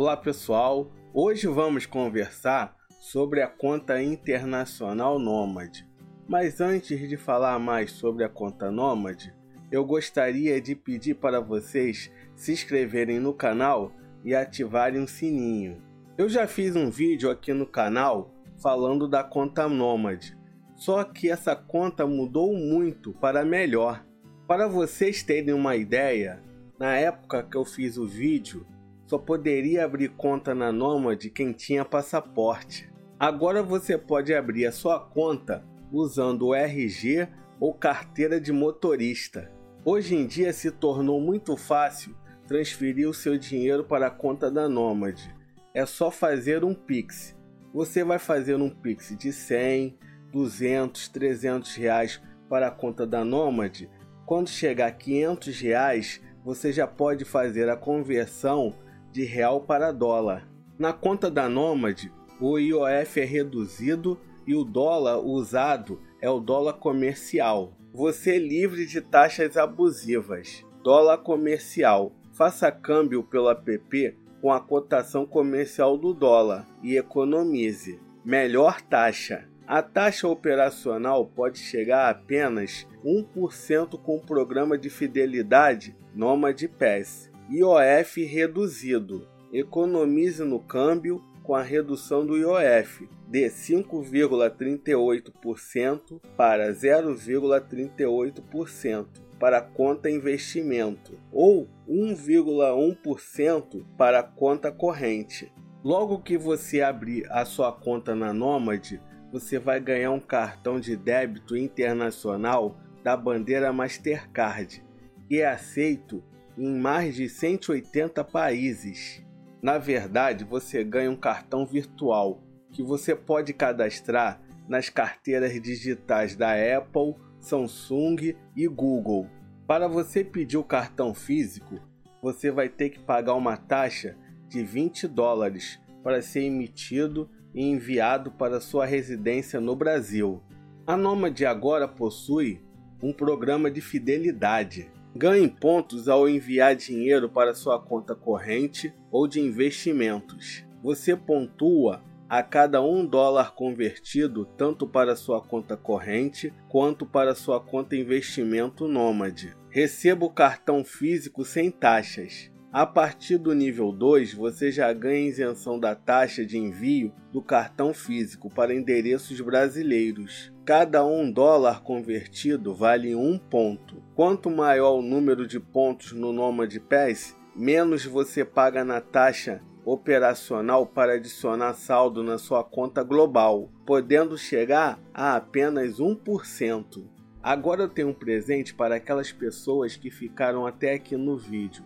Olá 0.00 0.16
pessoal, 0.16 0.92
hoje 1.12 1.48
vamos 1.48 1.84
conversar 1.84 2.76
sobre 3.00 3.42
a 3.42 3.48
conta 3.48 4.00
internacional 4.00 5.18
Nômade. 5.18 5.84
Mas 6.28 6.60
antes 6.60 7.08
de 7.08 7.16
falar 7.16 7.58
mais 7.58 7.90
sobre 7.90 8.22
a 8.22 8.28
conta 8.28 8.70
Nômade, 8.70 9.34
eu 9.72 9.84
gostaria 9.84 10.60
de 10.60 10.76
pedir 10.76 11.14
para 11.14 11.40
vocês 11.40 12.12
se 12.36 12.52
inscreverem 12.52 13.18
no 13.18 13.34
canal 13.34 13.90
e 14.24 14.36
ativarem 14.36 15.02
o 15.02 15.08
sininho. 15.08 15.82
Eu 16.16 16.28
já 16.28 16.46
fiz 16.46 16.76
um 16.76 16.90
vídeo 16.90 17.28
aqui 17.28 17.52
no 17.52 17.66
canal 17.66 18.32
falando 18.62 19.08
da 19.08 19.24
conta 19.24 19.68
Nômade, 19.68 20.38
só 20.76 21.02
que 21.02 21.28
essa 21.28 21.56
conta 21.56 22.06
mudou 22.06 22.54
muito 22.54 23.12
para 23.14 23.44
melhor. 23.44 24.06
Para 24.46 24.68
vocês 24.68 25.24
terem 25.24 25.52
uma 25.52 25.74
ideia, 25.74 26.40
na 26.78 26.94
época 26.94 27.42
que 27.42 27.56
eu 27.56 27.64
fiz 27.64 27.98
o 27.98 28.06
vídeo, 28.06 28.64
só 29.08 29.16
poderia 29.16 29.86
abrir 29.86 30.10
conta 30.10 30.54
na 30.54 30.70
Nômade 30.70 31.30
quem 31.30 31.50
tinha 31.50 31.82
passaporte. 31.82 32.92
Agora 33.18 33.62
você 33.62 33.96
pode 33.96 34.34
abrir 34.34 34.66
a 34.66 34.72
sua 34.72 35.00
conta 35.00 35.64
usando 35.90 36.48
o 36.48 36.54
RG 36.54 37.26
ou 37.58 37.72
carteira 37.72 38.38
de 38.38 38.52
motorista. 38.52 39.50
Hoje 39.82 40.14
em 40.14 40.26
dia 40.26 40.52
se 40.52 40.70
tornou 40.70 41.18
muito 41.22 41.56
fácil 41.56 42.14
transferir 42.46 43.08
o 43.08 43.14
seu 43.14 43.38
dinheiro 43.38 43.82
para 43.82 44.08
a 44.08 44.10
conta 44.10 44.50
da 44.50 44.68
Nômade. 44.68 45.34
É 45.72 45.86
só 45.86 46.10
fazer 46.10 46.62
um 46.62 46.74
Pix. 46.74 47.34
Você 47.72 48.04
vai 48.04 48.18
fazer 48.18 48.56
um 48.56 48.68
Pix 48.68 49.16
de 49.16 49.32
100, 49.32 49.98
200, 50.30 51.08
300 51.08 51.74
reais 51.76 52.20
para 52.46 52.68
a 52.68 52.70
conta 52.70 53.06
da 53.06 53.24
Nômade. 53.24 53.90
Quando 54.26 54.50
chegar 54.50 54.88
a 54.88 54.92
500 54.92 55.60
reais, 55.60 56.20
você 56.44 56.70
já 56.70 56.86
pode 56.86 57.24
fazer 57.24 57.70
a 57.70 57.76
conversão 57.76 58.74
de 59.18 59.24
real 59.24 59.62
para 59.62 59.90
dólar. 59.90 60.48
Na 60.78 60.92
conta 60.92 61.28
da 61.28 61.48
Nômade, 61.48 62.12
o 62.40 62.56
IOF 62.56 63.18
é 63.18 63.24
reduzido 63.24 64.16
e 64.46 64.54
o 64.54 64.62
dólar 64.62 65.18
usado 65.18 66.00
é 66.20 66.30
o 66.30 66.38
dólar 66.38 66.74
comercial. 66.74 67.72
Você 67.92 68.36
é 68.36 68.38
livre 68.38 68.86
de 68.86 69.00
taxas 69.00 69.56
abusivas. 69.56 70.64
Dólar 70.84 71.18
comercial. 71.18 72.12
Faça 72.32 72.70
câmbio 72.70 73.24
pelo 73.24 73.50
app 73.50 74.16
com 74.40 74.52
a 74.52 74.60
cotação 74.60 75.26
comercial 75.26 75.98
do 75.98 76.14
dólar 76.14 76.64
e 76.80 76.96
economize. 76.96 77.98
Melhor 78.24 78.80
taxa. 78.82 79.48
A 79.66 79.82
taxa 79.82 80.28
operacional 80.28 81.26
pode 81.26 81.58
chegar 81.58 82.06
a 82.06 82.10
apenas 82.10 82.86
1% 83.04 84.00
com 84.00 84.16
o 84.16 84.24
programa 84.24 84.78
de 84.78 84.88
fidelidade 84.88 85.96
Nomad 86.14 86.62
Pass. 86.78 87.27
IOF 87.50 88.22
reduzido. 88.24 89.26
Economize 89.50 90.44
no 90.44 90.60
câmbio 90.60 91.24
com 91.42 91.54
a 91.54 91.62
redução 91.62 92.26
do 92.26 92.36
IOF 92.36 93.08
de 93.26 93.46
5,38% 93.46 96.20
para 96.36 96.70
0,38% 96.70 99.06
para 99.38 99.62
conta 99.62 100.10
investimento 100.10 101.18
ou 101.32 101.66
1,1% 101.88 103.82
para 103.96 104.22
conta 104.22 104.70
corrente. 104.70 105.50
Logo 105.82 106.18
que 106.18 106.36
você 106.36 106.82
abrir 106.82 107.26
a 107.30 107.46
sua 107.46 107.72
conta 107.72 108.14
na 108.14 108.34
Nomad, 108.34 109.00
você 109.32 109.58
vai 109.58 109.80
ganhar 109.80 110.10
um 110.10 110.20
cartão 110.20 110.78
de 110.78 110.94
débito 110.96 111.56
internacional 111.56 112.76
da 113.02 113.16
bandeira 113.16 113.72
Mastercard, 113.72 114.84
que 115.26 115.40
é 115.40 115.46
aceito 115.46 116.22
em 116.58 116.78
mais 116.78 117.14
de 117.14 117.28
180 117.28 118.24
países. 118.24 119.24
Na 119.62 119.78
verdade, 119.78 120.44
você 120.44 120.82
ganha 120.82 121.10
um 121.10 121.16
cartão 121.16 121.64
virtual 121.64 122.42
que 122.72 122.82
você 122.82 123.14
pode 123.14 123.52
cadastrar 123.52 124.40
nas 124.68 124.88
carteiras 124.88 125.52
digitais 125.60 126.36
da 126.36 126.52
Apple, 126.52 127.14
Samsung 127.40 128.34
e 128.56 128.66
Google. 128.66 129.28
Para 129.66 129.86
você 129.86 130.24
pedir 130.24 130.56
o 130.56 130.64
cartão 130.64 131.14
físico, 131.14 131.80
você 132.20 132.50
vai 132.50 132.68
ter 132.68 132.90
que 132.90 132.98
pagar 132.98 133.34
uma 133.34 133.56
taxa 133.56 134.16
de 134.48 134.62
20 134.62 135.06
dólares 135.06 135.80
para 136.02 136.20
ser 136.20 136.42
emitido 136.42 137.30
e 137.54 137.64
enviado 137.64 138.30
para 138.32 138.60
sua 138.60 138.84
residência 138.84 139.60
no 139.60 139.76
Brasil. 139.76 140.42
A 140.86 140.96
Nomad 140.96 141.40
agora 141.42 141.86
possui 141.86 142.60
um 143.02 143.12
programa 143.12 143.70
de 143.70 143.80
fidelidade. 143.80 144.90
Ganhe 145.14 145.48
pontos 145.48 146.08
ao 146.08 146.28
enviar 146.28 146.76
dinheiro 146.76 147.28
para 147.28 147.54
sua 147.54 147.80
conta 147.80 148.14
corrente 148.14 148.94
ou 149.10 149.26
de 149.26 149.40
investimentos. 149.40 150.64
Você 150.82 151.16
pontua 151.16 152.02
a 152.28 152.42
cada 152.42 152.82
um 152.82 153.06
dólar 153.06 153.54
convertido 153.54 154.44
tanto 154.44 154.86
para 154.86 155.16
sua 155.16 155.40
conta 155.40 155.76
corrente 155.76 156.52
quanto 156.68 157.06
para 157.06 157.34
sua 157.34 157.58
conta 157.58 157.96
investimento 157.96 158.86
nômade. 158.86 159.56
Receba 159.70 160.26
o 160.26 160.30
cartão 160.30 160.84
físico 160.84 161.44
sem 161.44 161.70
taxas. 161.70 162.50
A 162.70 162.84
partir 162.84 163.38
do 163.38 163.54
nível 163.54 163.90
2, 163.90 164.34
você 164.34 164.70
já 164.70 164.92
ganha 164.92 165.26
isenção 165.26 165.80
da 165.80 165.94
taxa 165.94 166.44
de 166.44 166.58
envio 166.58 167.14
do 167.32 167.42
cartão 167.42 167.94
físico 167.94 168.50
para 168.50 168.74
endereços 168.74 169.40
brasileiros. 169.40 170.52
Cada 170.68 171.02
um 171.02 171.32
dólar 171.32 171.82
convertido 171.82 172.74
vale 172.74 173.14
um 173.14 173.38
ponto. 173.38 174.02
Quanto 174.14 174.50
maior 174.50 174.98
o 174.98 175.00
número 175.00 175.46
de 175.46 175.58
pontos 175.58 176.12
no 176.12 176.30
Nomad 176.30 176.76
Pass, 176.80 177.34
menos 177.56 178.04
você 178.04 178.44
paga 178.44 178.84
na 178.84 179.00
taxa 179.00 179.62
operacional 179.82 180.84
para 180.84 181.14
adicionar 181.14 181.72
saldo 181.72 182.22
na 182.22 182.36
sua 182.36 182.62
conta 182.62 183.02
global, 183.02 183.70
podendo 183.86 184.36
chegar 184.36 185.00
a 185.14 185.36
apenas 185.36 185.98
1%. 185.98 187.02
Agora 187.42 187.84
eu 187.84 187.88
tenho 187.88 188.08
um 188.08 188.12
presente 188.12 188.74
para 188.74 188.96
aquelas 188.96 189.32
pessoas 189.32 189.96
que 189.96 190.10
ficaram 190.10 190.66
até 190.66 190.92
aqui 190.92 191.16
no 191.16 191.38
vídeo. 191.38 191.82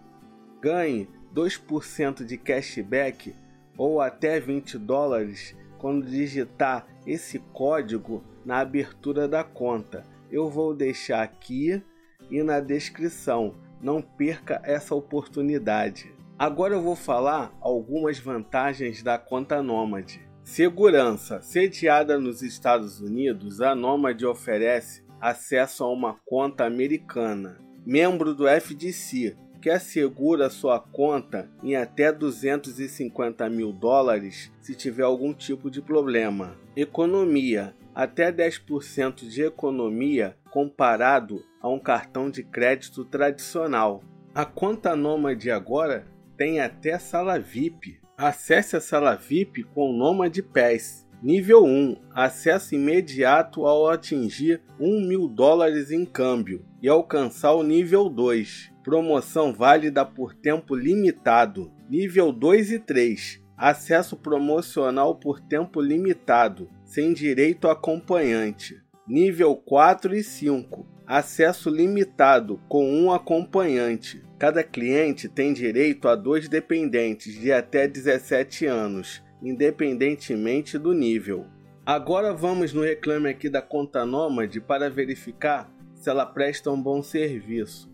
Ganhe 0.61 1.09
2% 1.33 2.25
de 2.25 2.37
cashback 2.37 3.33
ou 3.79 4.01
até 4.01 4.41
20 4.41 4.77
dólares 4.77 5.55
quando 5.83 6.07
digitar 6.07 6.87
esse 7.05 7.41
código 7.53 8.23
na 8.45 8.61
abertura 8.61 9.27
da 9.27 9.43
conta. 9.43 10.07
Eu 10.31 10.49
vou 10.49 10.73
deixar 10.73 11.23
aqui 11.23 11.83
e 12.31 12.41
na 12.45 12.61
descrição. 12.61 13.57
Não 13.83 14.01
perca 14.01 14.63
essa 14.65 14.95
oportunidade. 14.95 16.15
Agora 16.39 16.75
eu 16.75 16.81
vou 16.81 16.95
falar 16.95 17.53
algumas 17.61 18.21
vantagens 18.21 19.03
da 19.03 19.19
conta 19.19 19.61
Nomad. 19.61 20.19
Segurança. 20.45 21.43
Sediada 21.43 22.19
nos 22.19 22.43
Estados 22.43 23.01
Unidos, 23.01 23.61
a 23.61 23.75
Nomad 23.75 24.23
oferece 24.23 25.03
acesso 25.21 25.83
a 25.83 25.93
uma 25.93 26.17
conta 26.25 26.65
americana, 26.65 27.59
membro 27.85 28.35
do 28.35 28.47
FDC, 28.49 29.37
que 29.63 29.71
assegura 29.71 30.51
sua 30.51 30.81
conta 30.81 31.49
em 31.63 31.77
até 31.77 32.11
250 32.13 33.49
mil 33.49 33.73
dólares 33.73 34.53
se 34.61 34.75
tiver 34.75 35.05
algum 35.05 35.33
tipo 35.33 35.71
de 35.71 35.81
problema. 35.81 36.57
Economia. 36.75 37.73
Até 37.95 38.33
10% 38.33 39.29
de 39.29 39.43
economia 39.43 40.37
comparado 40.51 41.45
a 41.61 41.69
um 41.69 41.79
cartão 41.79 42.29
de 42.29 42.43
crédito 42.43 43.05
tradicional. 43.05 44.03
A 44.35 44.45
conta 44.45 44.97
Nomad 44.97 45.47
agora 45.51 46.07
tem 46.37 46.59
até 46.59 46.99
sala 46.99 47.39
VIP. 47.39 48.01
Acesse 48.17 48.77
a 48.77 48.81
sala 48.81 49.15
VIP 49.15 49.63
com 49.63 49.91
o 49.91 49.93
Nomad 49.93 50.37
Pass. 50.53 51.07
Nível 51.23 51.65
1. 51.65 51.97
Acesso 52.13 52.75
imediato 52.75 53.65
ao 53.65 53.89
atingir 53.89 54.61
1 54.81 55.07
mil 55.07 55.29
dólares 55.29 55.93
em 55.93 56.05
câmbio 56.05 56.72
e 56.83 56.89
alcançar 56.89 57.53
o 57.53 57.63
nível 57.63 58.09
2. 58.09 58.73
Promoção 58.83 59.53
válida 59.53 60.05
por 60.05 60.35
tempo 60.35 60.75
limitado. 60.75 61.71
Nível 61.89 62.33
2 62.33 62.73
e 62.73 62.79
3. 62.81 63.41
Acesso 63.57 64.17
promocional 64.17 65.15
por 65.15 65.39
tempo 65.39 65.81
limitado, 65.81 66.69
sem 66.85 67.13
direito 67.13 67.69
a 67.69 67.73
acompanhante. 67.73 68.83
Nível 69.07 69.55
4 69.55 70.17
e 70.17 70.25
5. 70.25 70.85
Acesso 71.07 71.71
limitado 71.71 72.61
com 72.69 72.85
um 72.85 73.13
acompanhante. 73.13 74.25
Cada 74.37 74.65
cliente 74.65 75.29
tem 75.29 75.53
direito 75.53 76.09
a 76.09 76.17
dois 76.17 76.49
dependentes 76.49 77.39
de 77.39 77.53
até 77.53 77.87
17 77.87 78.67
anos, 78.67 79.23
independentemente 79.41 80.77
do 80.77 80.93
nível. 80.93 81.47
Agora 81.87 82.33
vamos 82.33 82.73
no 82.73 82.83
reclame 82.83 83.29
aqui 83.29 83.49
da 83.49 83.61
conta 83.61 84.07
Nômade 84.07 84.61
para 84.61 84.89
verificar 84.89 85.72
se 86.03 86.11
ela 86.11 86.27
presta 86.27 86.69
um 86.69 86.83
bom 86.83 87.01
serviço. 87.01 87.89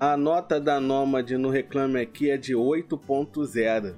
A 0.00 0.16
nota 0.16 0.60
da 0.60 0.80
Nômade 0.80 1.38
no 1.38 1.48
reclame 1.48 2.00
aqui 2.00 2.28
é 2.28 2.36
de 2.36 2.54
8.0. 2.54 3.94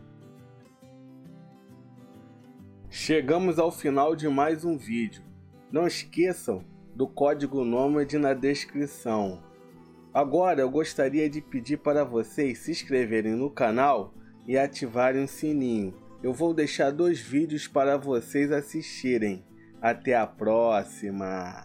Chegamos 2.91 3.59
ao 3.59 3.73
final 3.73 4.15
de 4.15 4.29
mais 4.29 4.67
um 4.67 4.77
vídeo. 4.77 5.23
Não 5.73 5.87
esqueçam 5.87 6.63
do 6.95 7.09
código 7.09 7.65
Nômade 7.65 8.19
na 8.19 8.35
descrição. 8.35 9.43
Agora 10.13 10.61
eu 10.61 10.71
gostaria 10.71 11.31
de 11.31 11.41
pedir 11.41 11.79
para 11.79 12.05
vocês 12.05 12.59
se 12.59 12.71
inscreverem 12.71 13.35
no 13.35 13.49
canal 13.49 14.13
e 14.47 14.59
ativarem 14.59 15.25
o 15.25 15.29
sininho. 15.29 15.95
Eu 16.23 16.35
vou 16.35 16.53
deixar 16.53 16.91
dois 16.91 17.19
vídeos 17.19 17.67
para 17.67 17.97
vocês 17.97 18.53
assistirem. 18.53 19.43
Até 19.81 20.15
a 20.15 20.27
próxima! 20.27 21.57